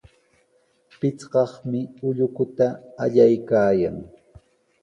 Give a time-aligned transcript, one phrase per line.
[0.99, 2.67] Pichqaqmi ullukuta
[3.03, 3.97] allaykaayan.